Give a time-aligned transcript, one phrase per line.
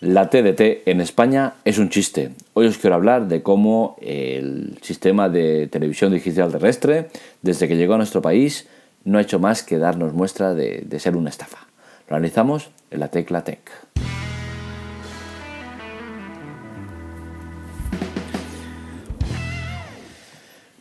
[0.00, 2.30] La TDT en España es un chiste.
[2.54, 7.08] Hoy os quiero hablar de cómo el sistema de televisión digital terrestre,
[7.42, 8.66] desde que llegó a nuestro país,
[9.04, 11.66] no ha hecho más que darnos muestra de, ser una estafa.
[12.08, 13.60] Lo analizamos en la Tecla Tech.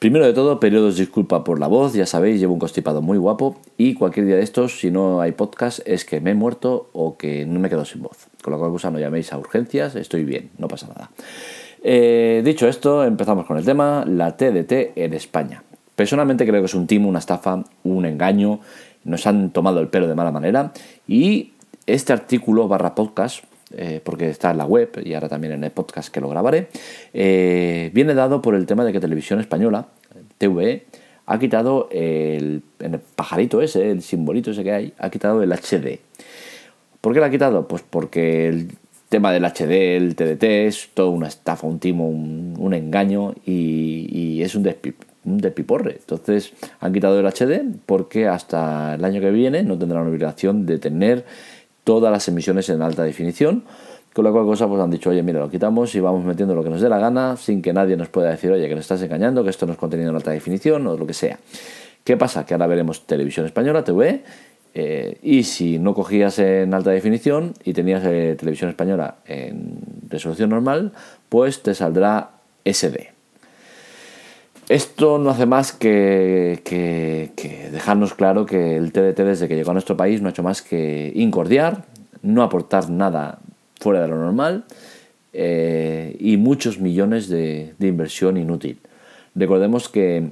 [0.00, 3.60] Primero de todo, periodos disculpa por la voz, ya sabéis, llevo un constipado muy guapo
[3.76, 7.18] y cualquier día de estos, si no hay podcast, es que me he muerto o
[7.18, 8.28] que no me quedo sin voz.
[8.42, 11.10] Con lo cual, no llaméis a urgencias, estoy bien, no pasa nada.
[11.82, 15.64] Eh, dicho esto, empezamos con el tema, la TDT en España.
[15.96, 18.60] Personalmente creo que es un timo, una estafa, un engaño,
[19.04, 20.72] nos han tomado el pelo de mala manera
[21.06, 21.52] y
[21.84, 23.44] este artículo barra podcast
[23.76, 26.68] eh, porque está en la web y ahora también en el podcast que lo grabaré,
[27.14, 29.86] eh, viene dado por el tema de que Televisión Española,
[30.38, 30.84] TVE,
[31.26, 36.00] ha quitado el, el, pajarito ese, el simbolito ese que hay, ha quitado el HD.
[37.00, 37.68] ¿Por qué lo ha quitado?
[37.68, 38.72] Pues porque el
[39.08, 44.54] tema del HD, el TDT, es toda una estafa, un timo, un, engaño y, es
[44.54, 44.68] un,
[45.24, 45.96] un despiporre.
[46.00, 50.78] Entonces han quitado el HD porque hasta el año que viene no tendrán obligación de
[50.78, 51.24] tener
[51.84, 53.64] todas las emisiones en alta definición.
[54.12, 56.64] Con la cual cosa pues han dicho, oye, mira, lo quitamos y vamos metiendo lo
[56.64, 59.00] que nos dé la gana sin que nadie nos pueda decir, oye, que nos estás
[59.02, 61.38] engañando, que esto no es contenido en alta definición o lo que sea.
[62.02, 62.44] ¿Qué pasa?
[62.44, 64.24] Que ahora veremos televisión española, TV,
[64.74, 69.78] eh, y si no cogías en alta definición y tenías eh, televisión española en
[70.08, 70.92] resolución normal,
[71.28, 72.30] pues te saldrá
[72.64, 73.19] SD.
[74.70, 76.62] Esto no hace más que,
[77.72, 80.62] dejarnos claro que el TDT desde que llegó a nuestro país no ha hecho más
[80.62, 81.86] que incordiar,
[82.22, 83.40] no aportar nada
[83.80, 84.66] fuera de lo normal
[85.32, 88.78] eh, y muchos millones de, inversión inútil.
[89.34, 90.28] Recordemos que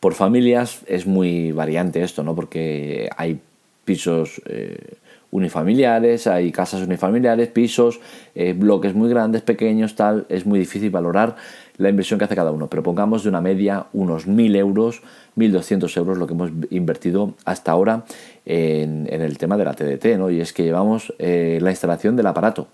[0.00, 2.34] por familias es muy variante esto, ¿no?
[2.34, 3.40] porque hay
[3.84, 4.94] pisos eh,
[5.32, 8.00] unifamiliares, hay casas unifamiliares, pisos,
[8.34, 11.36] eh, bloques muy grandes, pequeños, tal, es muy difícil valorar
[11.80, 15.02] la inversión que hace cada uno, pero pongamos de una media unos 1.000 euros,
[15.36, 18.04] 1.200 euros lo que hemos invertido hasta ahora
[18.44, 20.30] en, el tema de la TDT, ¿no?
[20.30, 22.68] y es que llevamos eh, la instalación del aparato.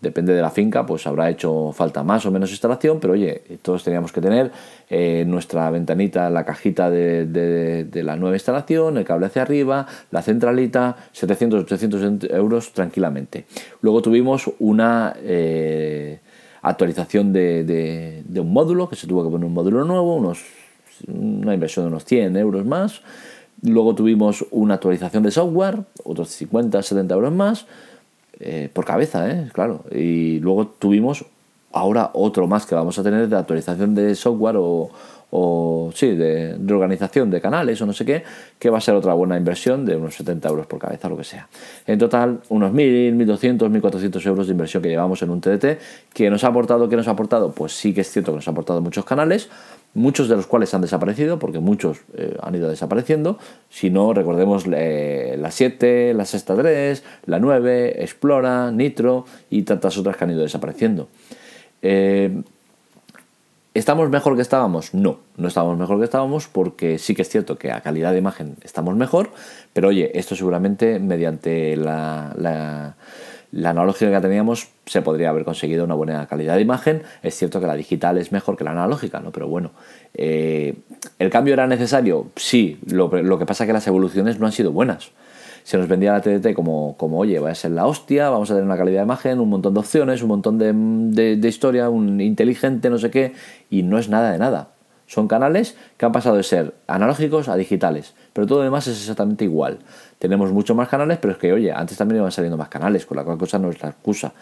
[0.00, 3.82] Depende de la finca, pues habrá hecho falta más o menos instalación, pero oye, todos
[3.82, 4.52] teníamos que tener
[4.88, 10.96] eh, nuestra ventanita, la cajita de, la nueva instalación, el cable hacia arriba, la centralita,
[11.12, 13.44] 700, 800 euros tranquilamente.
[13.82, 15.14] Luego tuvimos una...
[15.20, 16.20] Eh,
[16.62, 20.42] actualización de, un módulo, que se tuvo que poner un módulo nuevo, unos,
[21.06, 23.02] una inversión de unos 100 euros más.
[23.62, 27.66] Luego tuvimos una actualización de software, otros 50, 70 euros más,
[28.40, 29.48] eh, por cabeza, ¿eh?
[29.52, 29.84] claro.
[29.90, 31.24] Y luego tuvimos
[31.72, 34.90] ahora otro más que vamos a tener de actualización de software o,
[35.30, 38.22] o sí, de reorganización de canales o no sé qué,
[38.58, 41.24] que va a ser otra buena inversión de unos 70 euros por cabeza, lo que
[41.24, 41.48] sea.
[41.86, 45.78] En total, unos 1.000, 1.200, 1.400 euros de inversión que llevamos en un TDT,
[46.14, 47.52] que nos ha aportado, ¿qué nos ha aportado?
[47.52, 49.50] Pues sí que es cierto que nos ha aportado muchos canales,
[49.94, 53.38] muchos de los cuales han desaparecido, porque muchos eh, han ido desapareciendo.
[53.68, 59.98] Si no, recordemos eh, la 7, la Sexta 3, la 9, Explora, Nitro y tantas
[59.98, 61.08] otras que han ido desapareciendo.
[61.82, 62.42] Eh,
[63.78, 64.92] ¿Estamos mejor que estábamos?
[64.92, 68.18] No, no estamos mejor que estábamos porque sí que es cierto que a calidad de
[68.18, 69.30] imagen estamos mejor,
[69.72, 75.94] pero oye, esto seguramente mediante la, la, analógica que teníamos se podría haber conseguido una
[75.94, 77.04] buena calidad de imagen.
[77.22, 79.30] Es cierto que la digital es mejor que la analógica, ¿no?
[79.30, 79.70] Pero bueno,
[80.12, 80.74] eh,
[81.20, 82.32] ¿el cambio era necesario?
[82.34, 85.12] Sí, lo, lo que pasa es que las evoluciones no han sido buenas
[85.68, 88.54] se nos vendía la TDT como, como, oye, va a ser la hostia, vamos a
[88.54, 90.72] tener una calidad de imagen, un montón de opciones, un montón de,
[91.36, 93.34] de, historia, un inteligente, no sé qué,
[93.68, 94.70] y no es nada de nada.
[95.06, 98.98] Son canales que han pasado de ser analógicos a digitales, pero todo lo demás es
[98.98, 99.80] exactamente igual.
[100.18, 103.18] Tenemos muchos más canales, pero es que, oye, antes también iban saliendo más canales, con
[103.18, 104.32] la cual cosa no es la excusa.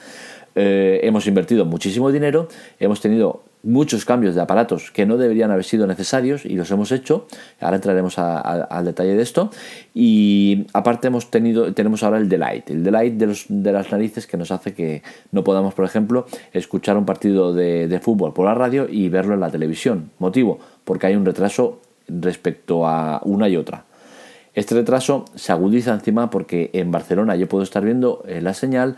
[0.55, 2.47] Eh, hemos invertido muchísimo dinero,
[2.79, 6.93] hemos tenido muchos cambios de aparatos que no deberían haber sido necesarios y los hemos
[6.93, 7.27] hecho.
[7.61, 9.51] Ahora entraremos al detalle de esto.
[9.93, 14.27] Y aparte hemos tenido, tenemos ahora el delight, el delight de, los, de las narices
[14.27, 15.03] que nos hace que
[15.33, 19.35] no podamos, por ejemplo, escuchar un partido de, de fútbol por la radio y verlo
[19.35, 20.11] en la televisión.
[20.19, 23.85] Motivo, porque hay un retraso respecto a una y otra.
[24.57, 28.97] Este retraso se agudiza encima porque en Barcelona yo puedo estar viendo eh, la señal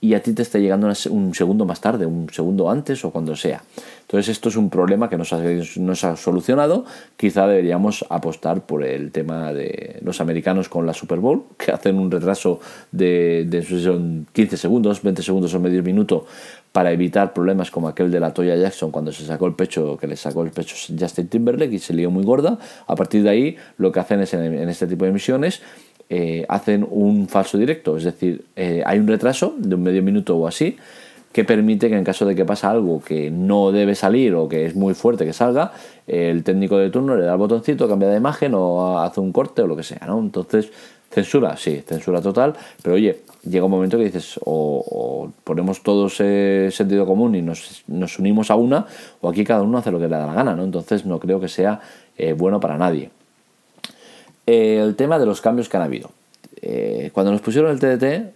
[0.00, 3.36] y a ti te está llegando un segundo más tarde, un segundo antes o cuando
[3.36, 3.62] sea.
[4.02, 6.86] Entonces esto es un problema que nos ha, ha solucionado.
[7.16, 11.98] Quizá deberíamos apostar por el tema de los americanos con la Super Bowl, que hacen
[11.98, 12.60] un retraso
[12.90, 16.26] de, de 15 segundos, 20 segundos o medio minuto
[16.72, 20.06] para evitar problemas como aquel de la Toya Jackson cuando se sacó el pecho, que
[20.06, 22.58] le sacó el pecho Justin Timberlake y se lió muy gorda.
[22.86, 25.62] A partir de ahí lo que hacen es en, en este tipo de emisiones
[26.12, 30.36] eh, hacen un falso directo, es decir, eh, hay un retraso de un medio minuto
[30.36, 30.76] o así
[31.32, 34.66] que permite que en caso de que pasa algo que no debe salir o que
[34.66, 35.70] es muy fuerte que salga,
[36.08, 39.62] el técnico de turno le da el botoncito, cambia de imagen o hace un corte
[39.62, 40.18] o lo que sea, ¿no?
[40.18, 40.72] Entonces,
[41.08, 47.06] censura, sí, censura total, pero oye, llega un momento que dices, o, ponemos todos sentido
[47.06, 48.86] común y nos, unimos a una,
[49.20, 50.64] o aquí cada uno hace lo que le da la gana, ¿no?
[50.64, 51.80] Entonces no creo que sea
[52.18, 53.10] eh, bueno para nadie.
[54.46, 56.10] El tema de los cambios que han habido.
[56.62, 58.34] Eh, cuando nos pusieron el TDT,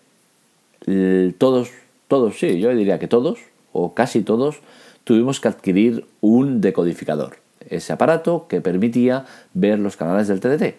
[1.39, 1.71] todos
[2.09, 3.39] todos, sí, yo diría que todos,
[3.73, 4.61] o casi todos,
[5.05, 9.25] tuvimos que adquirir un decodificador, ese aparato que permitía
[9.55, 10.77] ver los canales del TDT.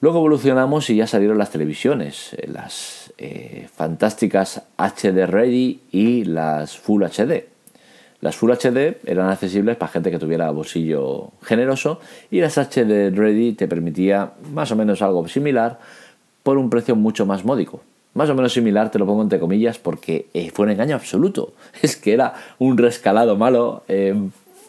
[0.00, 6.76] Luego evolucionamos y ya salieron las televisiones, eh, las eh, fantásticas HD Ready y las
[6.76, 7.53] Full HD.
[8.24, 12.00] Las Full HD eran accesibles para gente que tuviera bolsillo generoso
[12.30, 15.78] y las HD Ready te permitía más o menos algo similar
[16.42, 17.82] por un precio mucho más módico,
[18.14, 21.52] más o menos similar, te lo pongo entre comillas, porque eh, fue un engaño absoluto.
[21.82, 24.14] Es que era un rescalado malo, eh,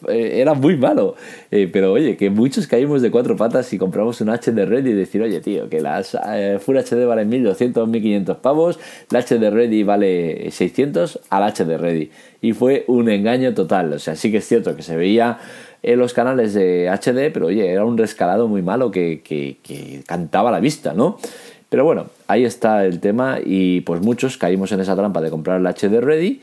[0.10, 1.16] eh, era muy malo.
[1.50, 5.22] pero oye, que muchos caímos de cuatro patas y compramos un HD Ready y decir,
[5.22, 6.18] oye, tío, que las
[6.60, 8.80] Full HD valen 1200, 1500 pavos,
[9.10, 12.12] la HD Ready vale 600 al HD Ready.
[12.42, 13.94] Y fue un engaño total.
[13.94, 15.40] O sea, sí que es cierto que se veía
[15.86, 20.02] en los canales de HD, pero oye, era un rescalado muy malo que, que, que
[20.08, 21.20] cantaba la vista, ¿no?
[21.70, 25.60] Pero bueno, ahí está el tema y pues muchos caímos en esa trampa de comprar
[25.60, 26.42] el HD Ready.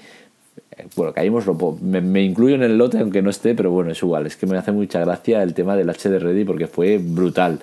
[0.82, 1.44] Eh, bueno, caímos,
[1.80, 4.26] me, incluyo en el lote aunque no esté, pero bueno, es igual.
[4.26, 7.60] Es que me hace mucha gracia el tema del HD Ready porque fue brutal.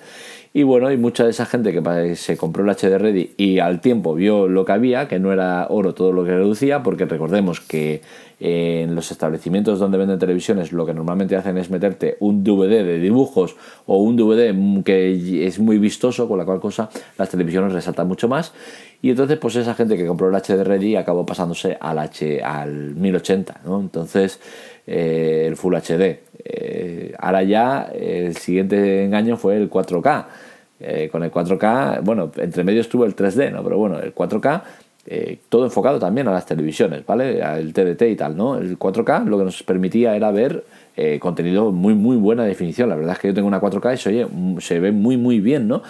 [0.52, 3.80] Y bueno, hay mucha de esa gente que se compró el HD Ready y al
[3.80, 7.60] tiempo vio lo que había, que no era oro todo lo que reducía, porque recordemos
[7.60, 8.02] que
[8.40, 12.98] en los establecimientos donde venden televisiones lo que normalmente hacen es meterte un DVD de
[12.98, 13.54] dibujos
[13.86, 18.26] o un DVD que es muy vistoso, con la cual cosa las televisiones resaltan mucho
[18.26, 18.52] más.
[19.02, 22.94] Y entonces, pues esa gente que compró el HD Ready acabó pasándose al, H, al
[22.94, 23.80] 1080, ¿no?
[23.80, 24.40] Entonces,
[24.86, 26.20] eh, el Full HD.
[26.44, 30.26] Eh, ahora ya el siguiente engaño fue el 4K.
[30.80, 33.62] Eh, con el 4K, bueno, entre medio estuvo el 3D, ¿no?
[33.62, 34.62] Pero bueno, el 4K
[35.06, 37.42] eh, todo enfocado también a las televisiones, ¿vale?
[37.42, 38.56] Al TDT y tal, ¿no?
[38.56, 40.64] El 4K lo que nos permitía era ver
[41.18, 42.90] contenido muy, muy buena definición.
[42.90, 44.26] La verdad es que yo tengo una 4K y se, oye,
[44.60, 45.82] se ve muy, muy bien, ¿no?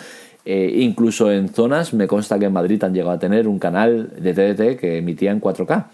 [0.45, 4.11] Eh, incluso en zonas, me consta que en Madrid han llegado a tener un canal
[4.19, 5.87] de TDT que emitía en 4K.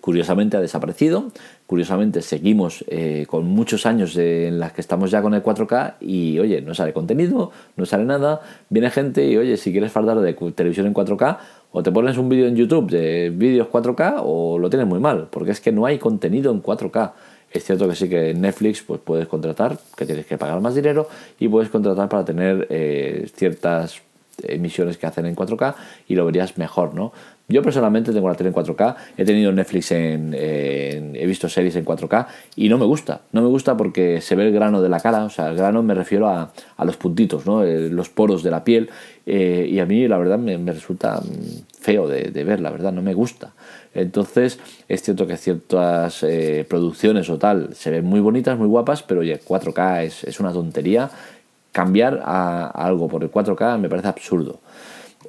[0.00, 1.30] Curiosamente ha desaparecido,
[1.66, 2.82] curiosamente seguimos
[3.26, 6.94] con muchos años en las que estamos ya con el 4K y oye, no sale
[6.94, 8.40] contenido, no sale nada,
[8.70, 11.36] viene gente y oye, si quieres fardar de televisión en 4K,
[11.72, 15.28] o te pones un vídeo en YouTube de vídeos 4K o lo tienes muy mal,
[15.30, 17.12] porque es que no hay contenido en 4K.
[17.50, 21.08] Es cierto que sí que Netflix pues puedes contratar, que tienes que pagar más dinero,
[21.38, 24.02] y puedes contratar para tener eh, ciertas
[24.42, 25.74] emisiones que hacen en 4K
[26.08, 27.12] y lo verías mejor, ¿no?
[27.48, 31.84] Yo personalmente tengo la tele en 4K, he tenido Netflix en, he visto series en
[31.84, 35.00] 4K y no me gusta, no me gusta porque se ve el grano de la
[35.00, 37.64] cara, o sea, el grano me refiero a, a los puntitos, ¿no?
[37.64, 38.88] Eh, los poros de la piel
[39.26, 43.02] eh, y a mí la verdad me, resulta mm, feo de, ver, la verdad, no
[43.02, 43.52] me gusta.
[43.94, 44.58] Entonces
[44.88, 49.20] es cierto que ciertas eh, producciones o tal se ven muy bonitas, muy guapas, pero
[49.20, 51.10] oye, 4K es, es una tontería.
[51.72, 54.60] Cambiar a, algo por el 4K me parece absurdo.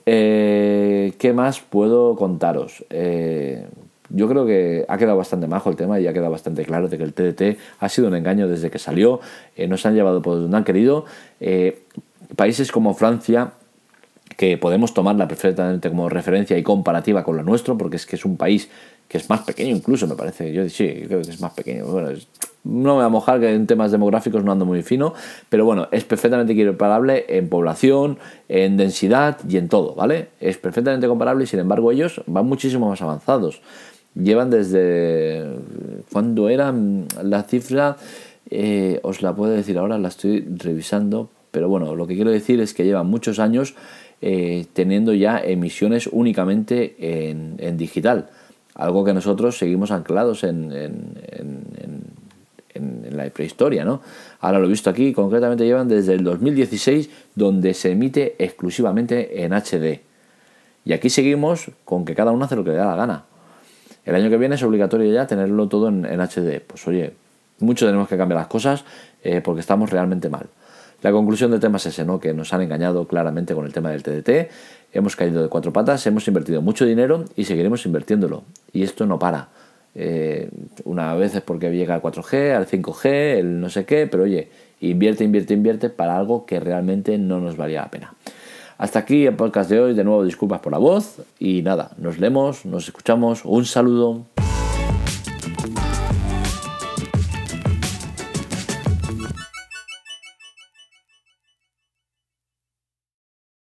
[0.06, 2.84] Eh, ¿Qué más puedo contaros?
[2.89, 3.68] Eh,
[4.10, 6.98] yo creo que ha quedado bastante majo el tema y ha quedado bastante claro de
[6.98, 9.22] que el TDT ha sido un engaño desde que salió,
[9.56, 11.06] eh, nos han llevado por donde han querido.
[12.36, 13.53] países como Francia,
[14.38, 18.25] que podemos tomarla perfectamente como referencia y comparativa con lo nuestro, porque es que es
[18.25, 18.69] un país
[19.07, 20.53] que es más pequeño incluso, me parece.
[20.53, 21.85] Yo sí, creo que es más pequeño.
[21.85, 22.11] Bueno,
[22.63, 25.13] no me voy a mojar que en temas demográficos no ando muy fino,
[25.50, 30.29] pero bueno, es perfectamente comparable en población, en densidad y en todo, ¿vale?
[30.39, 33.61] Es perfectamente comparable y sin embargo ellos van muchísimo más avanzados.
[34.15, 35.45] Llevan desde...
[36.11, 37.97] cuando eran la cifra?
[38.50, 42.59] Eh, os la puedo decir ahora, la estoy revisando, pero bueno, lo que quiero decir
[42.61, 43.75] es que llevan muchos años
[44.22, 46.96] eh, teniendo ya emisiones únicamente
[47.30, 48.30] en, digital,
[48.75, 50.70] algo que nosotros seguimos anclados en,
[53.12, 54.01] la prehistoria, ¿no?
[54.40, 59.54] Ahora lo he visto aquí, concretamente llevan desde el 2016, donde se emite exclusivamente en
[59.54, 60.01] HD.
[60.86, 63.25] Y aquí seguimos con que cada uno hace lo que le da la gana.
[64.06, 66.62] El año que viene es obligatorio ya tenerlo todo en, HD.
[66.66, 67.13] Pues oye,
[67.60, 68.84] mucho tenemos que cambiar las cosas
[69.24, 70.48] eh, porque estamos realmente mal.
[71.01, 72.20] La conclusión del tema es ese, ¿no?
[72.20, 74.51] Que nos han engañado claramente con el tema del TDT,
[74.93, 78.43] hemos caído de cuatro patas, hemos invertido mucho dinero y seguiremos invirtiéndolo.
[78.72, 79.50] Y esto no para.
[79.96, 80.50] Eh,
[80.86, 84.50] una vez es porque llega al 4G, al 5G, el no sé qué, pero oye,
[84.79, 88.13] invierte, invierte, invierte para algo que realmente no nos valía la pena.
[88.77, 89.93] Hasta aquí el podcast de hoy.
[89.93, 91.22] De nuevo, disculpas por la voz.
[91.38, 93.46] Y nada, nos leemos, nos escuchamos.
[93.46, 94.25] Un saludo.